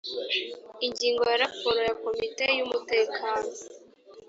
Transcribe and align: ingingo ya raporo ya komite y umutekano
ingingo 0.85 1.21
ya 1.31 1.37
raporo 1.43 1.79
ya 1.87 1.95
komite 2.03 2.45
y 2.57 2.61
umutekano 2.65 3.49